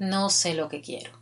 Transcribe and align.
no 0.00 0.30
sé 0.30 0.54
lo 0.54 0.68
que 0.68 0.80
quiero. 0.80 1.12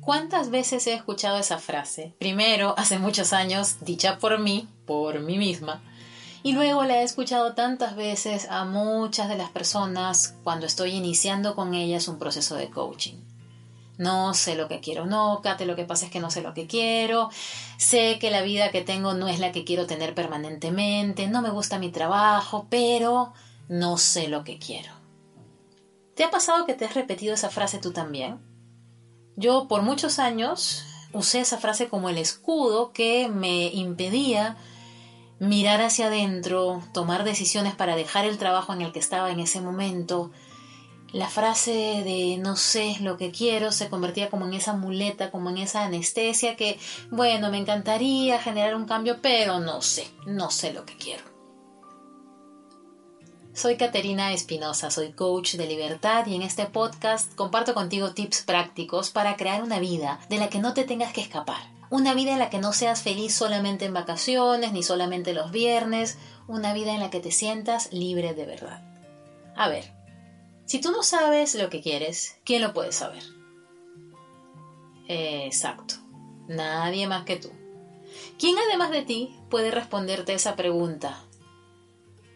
¿Cuántas 0.00 0.50
veces 0.50 0.86
he 0.86 0.94
escuchado 0.94 1.38
esa 1.38 1.58
frase? 1.58 2.14
Primero, 2.18 2.74
hace 2.76 2.98
muchos 2.98 3.32
años, 3.32 3.76
dicha 3.82 4.18
por 4.18 4.38
mí, 4.40 4.68
por 4.86 5.20
mí 5.20 5.38
misma, 5.38 5.82
y 6.42 6.52
luego 6.52 6.84
la 6.84 7.00
he 7.00 7.02
escuchado 7.04 7.54
tantas 7.54 7.94
veces 7.94 8.48
a 8.50 8.64
muchas 8.64 9.28
de 9.28 9.36
las 9.36 9.50
personas 9.50 10.34
cuando 10.42 10.66
estoy 10.66 10.90
iniciando 10.90 11.54
con 11.54 11.74
ellas 11.74 12.08
un 12.08 12.18
proceso 12.18 12.56
de 12.56 12.70
coaching. 12.70 13.16
No 13.96 14.34
sé 14.34 14.56
lo 14.56 14.66
que 14.66 14.80
quiero, 14.80 15.06
no, 15.06 15.40
Kate, 15.42 15.66
lo 15.66 15.76
que 15.76 15.84
pasa 15.84 16.06
es 16.06 16.10
que 16.10 16.20
no 16.20 16.30
sé 16.30 16.42
lo 16.42 16.52
que 16.52 16.66
quiero, 16.66 17.30
sé 17.76 18.18
que 18.18 18.30
la 18.30 18.42
vida 18.42 18.70
que 18.70 18.80
tengo 18.80 19.14
no 19.14 19.28
es 19.28 19.38
la 19.38 19.52
que 19.52 19.64
quiero 19.64 19.86
tener 19.86 20.14
permanentemente, 20.14 21.28
no 21.28 21.42
me 21.42 21.50
gusta 21.50 21.78
mi 21.78 21.90
trabajo, 21.90 22.66
pero 22.70 23.32
no 23.68 23.98
sé 23.98 24.28
lo 24.28 24.42
que 24.42 24.58
quiero. 24.58 25.03
¿Te 26.14 26.22
ha 26.22 26.30
pasado 26.30 26.64
que 26.64 26.74
te 26.74 26.84
has 26.84 26.94
repetido 26.94 27.34
esa 27.34 27.50
frase 27.50 27.78
tú 27.78 27.92
también? 27.92 28.40
Yo 29.36 29.66
por 29.66 29.82
muchos 29.82 30.20
años 30.20 30.84
usé 31.12 31.40
esa 31.40 31.58
frase 31.58 31.88
como 31.88 32.08
el 32.08 32.18
escudo 32.18 32.92
que 32.92 33.28
me 33.28 33.66
impedía 33.66 34.56
mirar 35.40 35.80
hacia 35.80 36.06
adentro, 36.06 36.82
tomar 36.92 37.24
decisiones 37.24 37.74
para 37.74 37.96
dejar 37.96 38.26
el 38.26 38.38
trabajo 38.38 38.72
en 38.72 38.82
el 38.82 38.92
que 38.92 39.00
estaba 39.00 39.32
en 39.32 39.40
ese 39.40 39.60
momento. 39.60 40.30
La 41.12 41.28
frase 41.28 42.02
de 42.04 42.38
no 42.40 42.54
sé 42.56 42.96
lo 43.00 43.16
que 43.16 43.32
quiero 43.32 43.72
se 43.72 43.88
convertía 43.88 44.30
como 44.30 44.46
en 44.46 44.54
esa 44.54 44.72
muleta, 44.72 45.32
como 45.32 45.50
en 45.50 45.58
esa 45.58 45.84
anestesia 45.84 46.56
que, 46.56 46.78
bueno, 47.10 47.50
me 47.50 47.58
encantaría 47.58 48.40
generar 48.40 48.76
un 48.76 48.86
cambio, 48.86 49.18
pero 49.20 49.58
no 49.58 49.82
sé, 49.82 50.08
no 50.26 50.50
sé 50.50 50.72
lo 50.72 50.84
que 50.84 50.96
quiero. 50.96 51.33
Soy 53.54 53.76
Caterina 53.76 54.32
Espinosa, 54.32 54.90
soy 54.90 55.12
coach 55.12 55.54
de 55.54 55.66
libertad 55.66 56.26
y 56.26 56.34
en 56.34 56.42
este 56.42 56.66
podcast 56.66 57.32
comparto 57.36 57.72
contigo 57.72 58.12
tips 58.12 58.42
prácticos 58.42 59.10
para 59.10 59.36
crear 59.36 59.62
una 59.62 59.78
vida 59.78 60.18
de 60.28 60.38
la 60.38 60.48
que 60.48 60.58
no 60.58 60.74
te 60.74 60.82
tengas 60.82 61.12
que 61.12 61.20
escapar 61.20 61.72
una 61.90 62.14
vida 62.14 62.32
en 62.32 62.40
la 62.40 62.50
que 62.50 62.58
no 62.58 62.72
seas 62.72 63.02
feliz 63.02 63.32
solamente 63.32 63.84
en 63.84 63.94
vacaciones, 63.94 64.72
ni 64.72 64.82
solamente 64.82 65.32
los 65.32 65.52
viernes, 65.52 66.18
una 66.48 66.72
vida 66.72 66.92
en 66.92 66.98
la 66.98 67.10
que 67.10 67.20
te 67.20 67.30
sientas 67.30 67.92
libre 67.92 68.34
de 68.34 68.46
verdad. 68.46 68.82
A 69.54 69.68
ver, 69.68 69.92
si 70.64 70.80
tú 70.80 70.90
no 70.90 71.04
sabes 71.04 71.54
lo 71.54 71.70
que 71.70 71.80
quieres, 71.80 72.36
¿quién 72.44 72.62
lo 72.62 72.74
puede 72.74 72.90
saber? 72.90 73.22
Exacto, 75.06 75.94
nadie 76.48 77.06
más 77.06 77.24
que 77.24 77.36
tú. 77.36 77.50
¿Quién 78.40 78.56
además 78.58 78.90
de 78.90 79.02
ti 79.02 79.36
puede 79.48 79.70
responderte 79.70 80.34
esa 80.34 80.56
pregunta? 80.56 81.22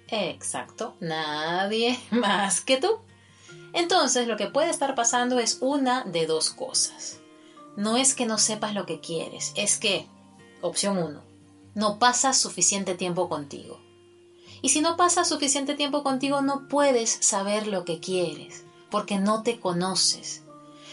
Exacto, 0.09 0.97
nadie 1.01 1.98
más 2.11 2.61
que 2.61 2.78
tú. 2.78 2.98
Entonces 3.73 4.27
lo 4.27 4.37
que 4.37 4.47
puede 4.47 4.70
estar 4.70 4.95
pasando 4.95 5.39
es 5.39 5.59
una 5.61 6.05
de 6.05 6.27
dos 6.27 6.50
cosas 6.50 7.19
no 7.78 7.97
es 7.97 8.17
que 8.17 8.27
no 8.27 8.39
sepas 8.39 8.75
lo 8.75 8.87
que 8.87 8.98
quieres, 8.98 9.53
es 9.55 9.78
que, 9.78 10.09
opción 10.62 10.98
1, 10.98 11.23
no 11.77 11.98
pasas 12.00 12.37
suficiente 12.37 12.97
tiempo 12.97 13.28
contigo. 13.28 13.78
Y 14.62 14.70
si 14.70 14.81
no 14.81 14.97
pasas 14.97 15.28
suficiente 15.28 15.77
tiempo 15.77 16.03
contigo, 16.03 16.41
no 16.41 16.67
puedes 16.67 17.09
saber 17.09 17.69
lo 17.69 17.84
que 17.84 18.00
quieres, 18.00 18.65
porque 18.91 19.20
no 19.20 19.45
te 19.45 19.61
conoces. 19.61 20.43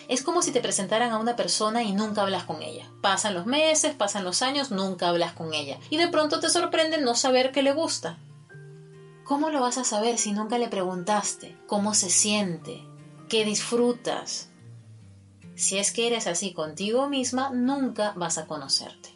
Es 0.07 0.21
como 0.21 0.43
si 0.43 0.51
te 0.51 0.61
presentaran 0.61 1.11
a 1.11 1.17
una 1.17 1.35
persona 1.35 1.81
y 1.81 1.91
nunca 1.91 2.21
hablas 2.21 2.43
con 2.43 2.61
ella. 2.61 2.87
Pasan 3.01 3.33
los 3.33 3.47
meses, 3.47 3.95
pasan 3.95 4.23
los 4.23 4.43
años, 4.43 4.69
nunca 4.69 5.09
hablas 5.09 5.33
con 5.33 5.55
ella. 5.55 5.79
Y 5.89 5.97
de 5.97 6.09
pronto 6.09 6.39
te 6.39 6.51
sorprende 6.51 6.99
no 6.99 7.15
saber 7.15 7.51
qué 7.51 7.63
le 7.63 7.73
gusta. 7.73 8.19
¿Cómo 9.25 9.49
lo 9.49 9.59
vas 9.59 9.79
a 9.79 9.83
saber 9.83 10.19
si 10.19 10.33
nunca 10.33 10.59
le 10.59 10.67
preguntaste 10.67 11.57
cómo 11.65 11.95
se 11.95 12.11
siente? 12.11 12.85
¿Qué 13.27 13.43
disfrutas? 13.43 14.49
Si 15.55 15.79
es 15.79 15.91
que 15.91 16.05
eres 16.05 16.27
así 16.27 16.53
contigo 16.53 17.09
misma, 17.09 17.49
nunca 17.49 18.13
vas 18.15 18.37
a 18.37 18.45
conocerte. 18.45 19.09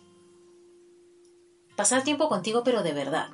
Pasar 1.75 2.03
tiempo 2.03 2.27
contigo, 2.27 2.63
pero 2.63 2.81
de 2.81 2.91
verdad. 2.91 3.29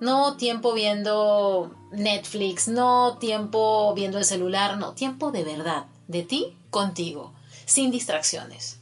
No 0.00 0.36
tiempo 0.36 0.74
viendo 0.74 1.74
Netflix, 1.92 2.68
no 2.68 3.16
tiempo 3.16 3.94
viendo 3.94 4.18
el 4.18 4.24
celular, 4.24 4.76
no, 4.76 4.92
tiempo 4.92 5.32
de 5.32 5.44
verdad. 5.44 5.86
De 6.08 6.22
ti, 6.24 6.58
contigo, 6.68 7.32
sin 7.64 7.90
distracciones. 7.90 8.80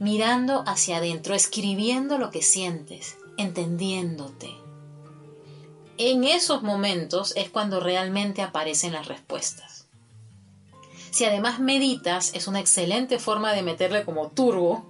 Mirando 0.00 0.64
hacia 0.66 0.96
adentro, 0.96 1.36
escribiendo 1.36 2.18
lo 2.18 2.32
que 2.32 2.42
sientes, 2.42 3.16
entendiéndote. 3.36 4.67
En 5.98 6.22
esos 6.22 6.62
momentos 6.62 7.32
es 7.34 7.50
cuando 7.50 7.80
realmente 7.80 8.40
aparecen 8.40 8.92
las 8.92 9.08
respuestas. 9.08 9.86
Si 11.10 11.24
además 11.24 11.58
meditas, 11.58 12.32
es 12.34 12.46
una 12.46 12.60
excelente 12.60 13.18
forma 13.18 13.52
de 13.52 13.62
meterle 13.62 14.04
como 14.04 14.28
turbo 14.28 14.86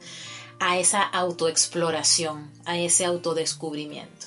a 0.60 0.76
esa 0.76 1.02
autoexploración, 1.02 2.52
a 2.66 2.76
ese 2.76 3.06
autodescubrimiento. 3.06 4.26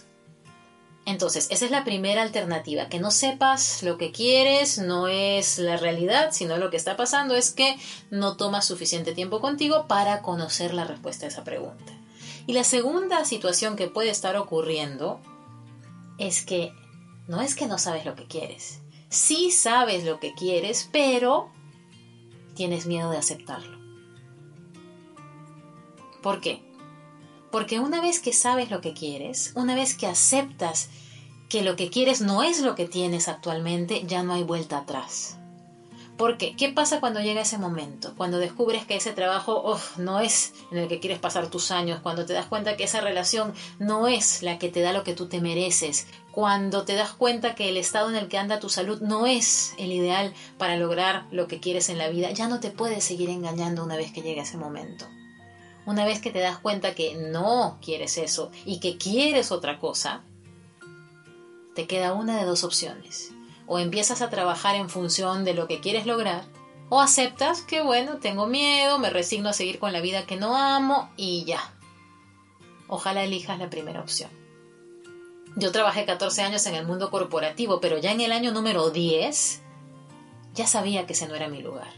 Entonces, 1.06 1.48
esa 1.52 1.66
es 1.66 1.72
la 1.72 1.84
primera 1.84 2.24
alternativa, 2.24 2.88
que 2.88 3.00
no 3.00 3.12
sepas 3.12 3.84
lo 3.84 4.00
que 4.00 4.12
quieres, 4.12 4.80
no 4.80 5.08
es 5.08 5.60
la 5.60 5.78
realidad, 5.78 6.30
sino 6.32 6.58
lo 6.58 6.72
que 6.72 6.78
está 6.78 6.98
pasando 6.98 7.36
es 7.36 7.52
que 7.52 7.78
no 8.10 8.38
tomas 8.38 8.66
suficiente 8.66 9.14
tiempo 9.14 9.40
contigo 9.40 9.88
para 9.88 10.24
conocer 10.24 10.74
la 10.74 10.86
respuesta 10.86 11.26
a 11.26 11.30
esa 11.30 11.44
pregunta. 11.44 11.94
Y 12.48 12.54
la 12.54 12.64
segunda 12.64 13.24
situación 13.26 13.76
que 13.76 13.88
puede 13.88 14.10
estar 14.10 14.36
ocurriendo 14.36 15.20
es 16.18 16.46
que 16.46 16.74
no 17.28 17.42
es 17.42 17.56
que 17.56 17.68
no 17.68 17.78
sabes 17.78 18.06
lo 18.06 18.16
que 18.16 18.28
quieres, 18.28 18.82
sí 19.10 19.52
sabes 19.52 20.04
lo 20.04 20.20
que 20.20 20.34
quieres, 20.34 20.90
pero 20.92 21.52
tienes 22.56 22.86
miedo 22.86 23.10
de 23.12 23.18
aceptarlo. 23.18 23.80
¿Por 26.22 26.42
qué? 26.42 26.62
Porque 27.52 27.80
una 27.80 28.02
vez 28.02 28.20
que 28.20 28.34
sabes 28.34 28.72
lo 28.72 28.82
que 28.82 28.94
quieres, 28.94 29.52
una 29.56 29.76
vez 29.76 29.96
que 29.96 30.08
aceptas 30.08 30.90
que 31.50 31.64
lo 31.64 31.76
que 31.76 31.90
quieres 31.90 32.22
no 32.22 32.44
es 32.44 32.62
lo 32.62 32.76
que 32.76 32.88
tienes 32.88 33.28
actualmente, 33.28 34.04
ya 34.06 34.24
no 34.24 34.34
hay 34.34 34.44
vuelta 34.44 34.78
atrás. 34.78 35.38
¿Por 36.18 36.38
qué? 36.38 36.56
¿Qué 36.56 36.70
pasa 36.70 37.00
cuando 37.00 37.20
llega 37.20 37.42
ese 37.42 37.58
momento? 37.58 38.14
Cuando 38.16 38.38
descubres 38.38 38.86
que 38.86 38.96
ese 38.96 39.12
trabajo 39.12 39.80
no 39.98 40.20
es 40.20 40.54
en 40.72 40.78
el 40.78 40.88
que 40.88 41.00
quieres 41.00 41.20
pasar 41.20 41.48
tus 41.48 41.72
años, 41.72 42.00
cuando 42.02 42.26
te 42.26 42.34
das 42.34 42.46
cuenta 42.46 42.78
que 42.78 42.84
esa 42.84 43.02
relación 43.02 43.54
no 43.80 44.08
es 44.08 44.44
la 44.44 44.60
que 44.60 44.70
te 44.70 44.82
da 44.82 44.94
lo 44.94 45.04
que 45.04 45.16
tú 45.16 45.28
te 45.28 45.42
mereces, 45.42 46.08
cuando 46.32 46.84
te 46.84 46.96
das 46.96 47.12
cuenta 47.12 47.56
que 47.56 47.70
el 47.70 47.78
estado 47.78 48.10
en 48.10 48.16
el 48.16 48.28
que 48.28 48.38
anda 48.38 48.60
tu 48.60 48.70
salud 48.70 49.02
no 49.02 49.26
es 49.26 49.74
el 49.78 49.92
ideal 49.92 50.34
para 50.58 50.78
lograr 50.78 51.26
lo 51.32 51.48
que 51.48 51.60
quieres 51.60 51.90
en 51.90 51.98
la 51.98 52.10
vida, 52.10 52.32
ya 52.32 52.48
no 52.48 52.60
te 52.60 52.70
puedes 52.70 53.04
seguir 53.04 53.30
engañando 53.30 53.84
una 53.84 53.98
vez 53.98 54.12
que 54.12 54.22
llegue 54.22 54.42
ese 54.42 54.58
momento. 54.58 55.08
Una 55.86 56.06
vez 56.06 56.22
que 56.22 56.30
te 56.30 56.40
das 56.40 56.60
cuenta 56.60 56.94
que 56.94 57.16
no 57.16 57.80
quieres 57.82 58.18
eso 58.18 58.52
y 58.66 58.80
que 58.80 58.98
quieres 58.98 59.52
otra 59.52 59.80
cosa, 59.80 60.22
te 61.74 61.88
queda 61.88 62.14
una 62.14 62.38
de 62.38 62.46
dos 62.46 62.64
opciones. 62.64 63.32
O 63.74 63.80
empiezas 63.80 64.22
a 64.22 64.30
trabajar 64.30 64.76
en 64.76 64.90
función 64.90 65.46
de 65.46 65.54
lo 65.54 65.66
que 65.66 65.80
quieres 65.80 66.06
lograr, 66.06 66.44
o 66.90 67.00
aceptas 67.00 67.62
que 67.62 67.82
bueno, 67.82 68.18
tengo 68.18 68.46
miedo, 68.46 69.00
me 69.00 69.10
resigno 69.10 69.48
a 69.48 69.54
seguir 69.54 69.80
con 69.80 69.94
la 69.94 70.02
vida 70.02 70.26
que 70.26 70.36
no 70.36 70.58
amo 70.58 71.10
y 71.16 71.46
ya. 71.46 71.74
Ojalá 72.90 73.24
elijas 73.24 73.60
la 73.60 73.70
primera 73.70 74.02
opción. 74.02 74.30
Yo 75.56 75.72
trabajé 75.72 76.04
14 76.04 76.42
años 76.42 76.66
en 76.66 76.76
el 76.76 76.86
mundo 76.86 77.10
corporativo, 77.10 77.80
pero 77.80 77.98
ya 77.98 78.12
en 78.12 78.20
el 78.20 78.34
año 78.34 78.52
número 78.52 78.90
10 78.90 79.62
ya 80.54 80.68
sabía 80.68 81.08
que 81.08 81.14
ese 81.14 81.30
no 81.30 81.36
era 81.36 81.48
mi 81.48 81.62
lugar. 81.62 81.94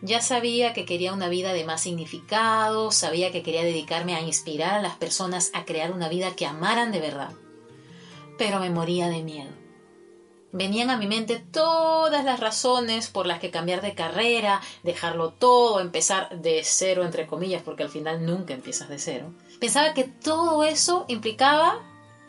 Ya 0.00 0.22
sabía 0.22 0.72
que 0.72 0.86
quería 0.86 1.12
una 1.12 1.28
vida 1.28 1.52
de 1.52 1.66
más 1.66 1.82
significado, 1.82 2.90
sabía 2.90 3.30
que 3.32 3.42
quería 3.42 3.64
dedicarme 3.64 4.14
a 4.14 4.22
inspirar 4.22 4.76
a 4.76 4.82
las 4.82 4.96
personas 4.96 5.50
a 5.52 5.66
crear 5.66 5.92
una 5.92 6.08
vida 6.08 6.34
que 6.34 6.46
amaran 6.46 6.90
de 6.90 7.00
verdad. 7.00 7.32
Pero 8.38 8.60
me 8.60 8.70
moría 8.70 9.10
de 9.10 9.22
miedo. 9.22 9.65
Venían 10.56 10.88
a 10.88 10.96
mi 10.96 11.06
mente 11.06 11.36
todas 11.38 12.24
las 12.24 12.40
razones 12.40 13.10
por 13.10 13.26
las 13.26 13.40
que 13.40 13.50
cambiar 13.50 13.82
de 13.82 13.94
carrera, 13.94 14.62
dejarlo 14.82 15.30
todo, 15.30 15.80
empezar 15.80 16.30
de 16.40 16.62
cero, 16.64 17.04
entre 17.04 17.26
comillas, 17.26 17.62
porque 17.62 17.82
al 17.82 17.90
final 17.90 18.24
nunca 18.24 18.54
empiezas 18.54 18.88
de 18.88 18.98
cero. 18.98 19.34
Pensaba 19.60 19.92
que 19.92 20.04
todo 20.04 20.64
eso 20.64 21.04
implicaba 21.08 21.84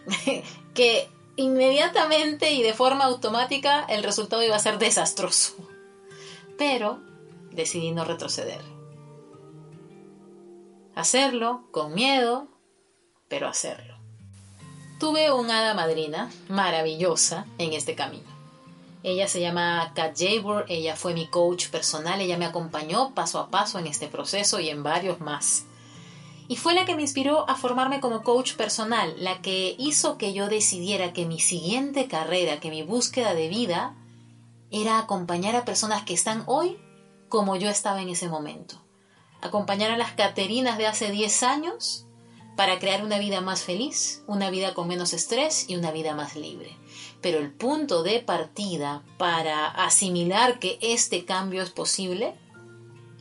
que 0.74 1.10
inmediatamente 1.38 2.52
y 2.52 2.64
de 2.64 2.74
forma 2.74 3.06
automática 3.06 3.86
el 3.88 4.04
resultado 4.04 4.44
iba 4.44 4.58
a 4.58 4.60
ser 4.60 4.78
desastroso. 4.78 5.56
Pero 6.58 7.00
decidí 7.52 7.92
no 7.92 8.04
retroceder. 8.04 8.60
Hacerlo 10.96 11.70
con 11.72 11.94
miedo, 11.94 12.50
pero 13.30 13.48
hacerlo. 13.48 13.97
Tuve 15.00 15.32
una 15.32 15.60
hada 15.60 15.76
madrina 15.76 16.32
maravillosa 16.50 17.46
en 17.60 17.74
este 17.74 17.94
camino. 17.94 18.26
Ella 19.04 19.28
se 19.28 19.40
llama 19.40 19.92
Kat 19.94 20.18
Jabor, 20.18 20.66
ella 20.70 20.96
fue 20.96 21.14
mi 21.14 21.28
coach 21.28 21.68
personal, 21.68 22.20
ella 22.20 22.38
me 22.40 22.46
acompañó 22.46 23.14
paso 23.14 23.40
a 23.40 23.50
paso 23.50 23.78
en 23.78 23.86
este 23.86 24.08
proceso 24.08 24.60
y 24.60 24.70
en 24.70 24.82
varios 24.82 25.20
más. 25.20 25.66
Y 26.48 26.56
fue 26.56 26.74
la 26.74 26.86
que 26.86 26.96
me 26.96 27.04
inspiró 27.04 27.48
a 27.48 27.56
formarme 27.56 28.00
como 28.00 28.24
coach 28.24 28.56
personal, 28.56 29.14
la 29.20 29.40
que 29.44 29.76
hizo 29.78 30.18
que 30.18 30.34
yo 30.34 30.48
decidiera 30.48 31.14
que 31.14 31.28
mi 31.28 31.40
siguiente 31.40 32.08
carrera, 32.08 32.60
que 32.60 32.72
mi 32.72 32.82
búsqueda 32.82 33.36
de 33.36 33.50
vida, 33.50 33.96
era 34.72 34.98
acompañar 34.98 35.56
a 35.56 35.64
personas 35.64 36.04
que 36.06 36.16
están 36.16 36.42
hoy 36.48 36.80
como 37.30 37.56
yo 37.56 37.70
estaba 37.70 38.02
en 38.02 38.10
ese 38.10 38.30
momento. 38.30 38.82
Acompañar 39.42 39.92
a 39.92 39.98
las 39.98 40.14
Caterinas 40.14 40.80
de 40.80 40.88
hace 40.88 41.12
10 41.12 41.44
años 41.44 42.07
para 42.58 42.80
crear 42.80 43.06
una 43.06 43.20
vida 43.20 43.40
más 43.40 43.62
feliz, 43.62 44.24
una 44.26 44.50
vida 44.50 44.74
con 44.74 44.88
menos 44.88 45.14
estrés 45.14 45.70
y 45.70 45.76
una 45.76 45.92
vida 45.92 46.16
más 46.16 46.36
libre. 46.36 46.76
Pero 47.22 47.38
el 47.38 47.54
punto 47.54 48.02
de 48.02 48.20
partida 48.20 49.06
para 49.18 49.68
asimilar 49.68 50.60
que 50.60 50.80
este 50.82 51.24
cambio 51.24 51.62
es 51.62 51.70
posible 51.70 52.36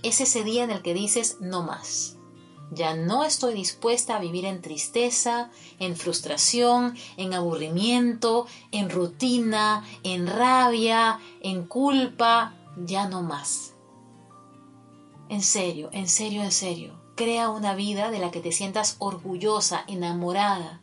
es 0.03 0.23
ese 0.23 0.43
día 0.43 0.65
en 0.65 0.71
el 0.71 0.81
que 0.81 0.94
dices 0.94 1.37
no 1.41 1.62
más. 1.62 2.17
Ya 2.73 2.97
no 2.97 3.25
estoy 3.25 3.53
dispuesta 3.53 4.17
a 4.17 4.21
vivir 4.21 4.47
en 4.47 4.62
tristeza, 4.62 5.50
en 5.79 5.97
frustración, 5.97 6.97
en 7.19 7.35
aburrimiento, 7.35 8.47
en 8.73 8.88
rutina, 8.88 9.85
en 10.03 10.27
rabia, 10.27 11.21
en 11.43 11.67
culpa, 11.67 12.55
ya 12.79 13.06
no 13.06 13.23
más. 13.23 13.75
En 15.29 15.43
serio, 15.43 15.91
en 15.93 16.09
serio, 16.09 16.43
en 16.43 16.53
serio. 16.53 17.06
Crea 17.16 17.48
una 17.48 17.74
vida 17.74 18.10
de 18.10 18.18
la 18.18 18.30
que 18.30 18.40
te 18.40 18.52
sientas 18.52 18.96
orgullosa, 18.98 19.84
enamorada, 19.88 20.82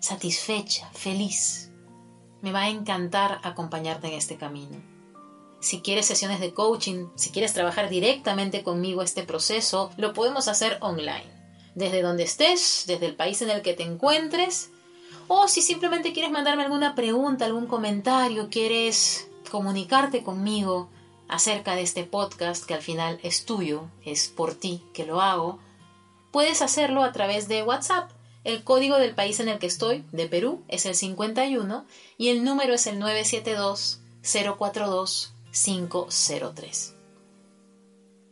satisfecha, 0.00 0.88
feliz. 0.94 1.70
Me 2.40 2.52
va 2.52 2.62
a 2.62 2.68
encantar 2.70 3.38
acompañarte 3.42 4.06
en 4.06 4.14
este 4.14 4.38
camino. 4.38 4.80
Si 5.60 5.82
quieres 5.82 6.06
sesiones 6.06 6.40
de 6.40 6.54
coaching, 6.54 7.08
si 7.16 7.28
quieres 7.28 7.52
trabajar 7.52 7.90
directamente 7.90 8.62
conmigo 8.62 9.02
este 9.02 9.24
proceso, 9.24 9.90
lo 9.98 10.14
podemos 10.14 10.48
hacer 10.48 10.78
online. 10.80 11.30
Desde 11.74 12.00
donde 12.00 12.22
estés, 12.22 12.84
desde 12.86 13.04
el 13.04 13.14
país 13.14 13.42
en 13.42 13.50
el 13.50 13.60
que 13.60 13.74
te 13.74 13.82
encuentres, 13.82 14.70
o 15.28 15.48
si 15.48 15.60
simplemente 15.60 16.14
quieres 16.14 16.32
mandarme 16.32 16.62
alguna 16.62 16.94
pregunta, 16.94 17.44
algún 17.44 17.66
comentario, 17.66 18.48
quieres 18.50 19.28
comunicarte 19.50 20.22
conmigo 20.22 20.88
acerca 21.28 21.74
de 21.74 21.82
este 21.82 22.04
podcast 22.04 22.64
que 22.64 22.72
al 22.72 22.80
final 22.80 23.20
es 23.22 23.44
tuyo, 23.44 23.90
es 24.02 24.28
por 24.28 24.54
ti 24.54 24.82
que 24.94 25.04
lo 25.04 25.20
hago, 25.20 25.58
puedes 26.34 26.62
hacerlo 26.62 27.04
a 27.04 27.12
través 27.12 27.46
de 27.46 27.62
WhatsApp. 27.62 28.10
El 28.42 28.64
código 28.64 28.98
del 28.98 29.14
país 29.14 29.38
en 29.38 29.48
el 29.48 29.60
que 29.60 29.68
estoy, 29.68 30.04
de 30.10 30.26
Perú, 30.26 30.64
es 30.66 30.84
el 30.84 30.96
51 30.96 31.86
y 32.18 32.30
el 32.30 32.42
número 32.42 32.74
es 32.74 32.88
el 32.88 32.98
972 32.98 34.00
042 34.58 35.32
503. 35.52 36.96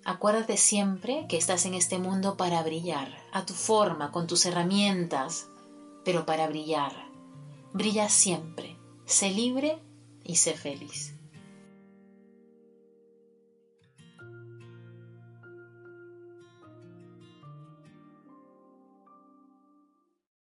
Acuérdate 0.04 0.56
siempre 0.56 1.26
que 1.28 1.36
estás 1.36 1.64
en 1.64 1.74
este 1.74 1.98
mundo 1.98 2.36
para 2.36 2.60
brillar, 2.64 3.16
a 3.30 3.46
tu 3.46 3.54
forma, 3.54 4.10
con 4.10 4.26
tus 4.26 4.46
herramientas, 4.46 5.46
pero 6.04 6.26
para 6.26 6.48
brillar. 6.48 6.92
Brilla 7.72 8.08
siempre, 8.08 8.76
sé 9.06 9.30
libre 9.30 9.78
y 10.24 10.34
sé 10.36 10.54
feliz. 10.54 11.14